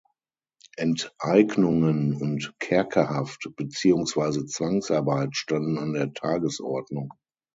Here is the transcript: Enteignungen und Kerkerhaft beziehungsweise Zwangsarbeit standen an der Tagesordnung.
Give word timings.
Enteignungen 0.77 2.15
und 2.15 2.55
Kerkerhaft 2.57 3.51
beziehungsweise 3.55 4.47
Zwangsarbeit 4.47 5.35
standen 5.35 5.77
an 5.77 5.93
der 5.93 6.11
Tagesordnung. 6.13 7.13